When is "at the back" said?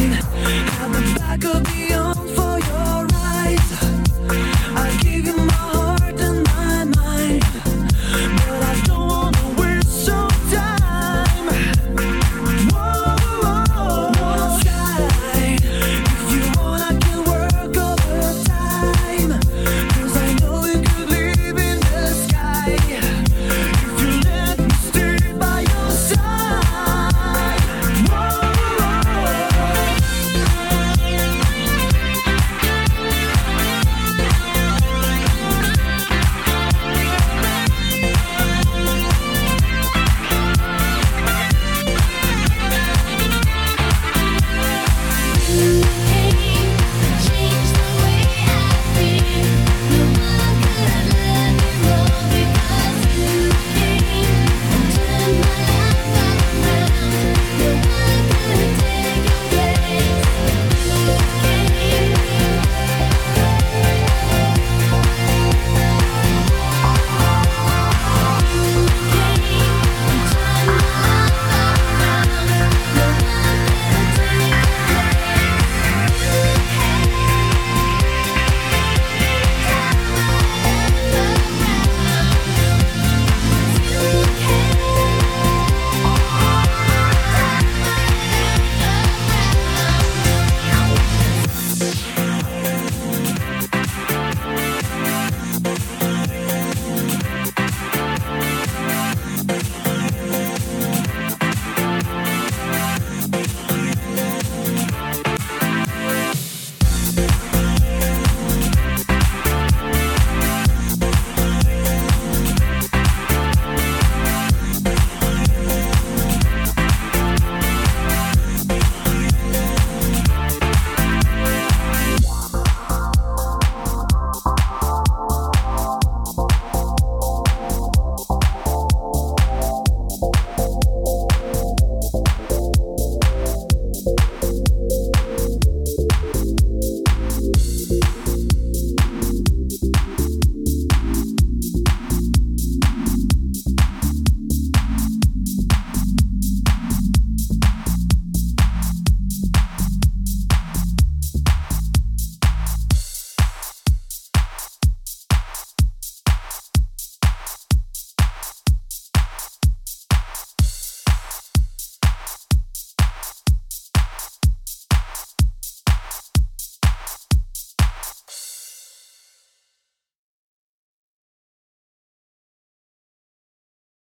0.14-1.44